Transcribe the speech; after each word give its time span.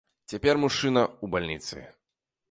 Цяпер 0.31 0.59
мужчына 0.61 1.03
ў 1.23 1.25
бальніцы. 1.35 1.83